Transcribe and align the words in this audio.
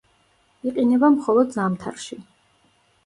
იყინება 0.71 1.11
მხოლოდ 1.17 1.53
ზამთარში. 1.59 2.21